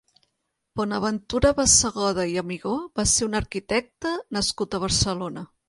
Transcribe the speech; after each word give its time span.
Bonaventura 0.79 1.51
Bassegoda 1.59 2.25
i 2.33 2.41
Amigó 2.43 2.73
va 3.01 3.07
ser 3.13 3.29
un 3.29 3.39
arquitecte 3.43 4.17
nascut 4.41 4.75
a 4.81 4.85
Barcelona. 4.89 5.49